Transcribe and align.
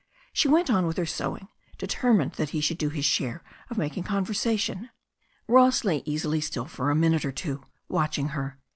She 0.33 0.47
went 0.47 0.71
on 0.71 0.87
with 0.87 0.97
her 0.97 1.05
sewing, 1.05 1.47
de 1.77 1.85
termined 1.85 2.33
that 2.37 2.49
he 2.49 2.59
should 2.59 2.79
do 2.79 2.89
his 2.89 3.05
share 3.05 3.43
of 3.69 3.77
making 3.77 4.03
conversa 4.05 4.57
tion. 4.57 4.89
Ross 5.47 5.83
lay 5.83 6.01
easily 6.07 6.41
still 6.41 6.65
for 6.65 6.89
a 6.89 6.95
minute 6.95 7.23
or 7.23 7.31
two, 7.31 7.61
watching 7.87 8.29
her. 8.29 8.57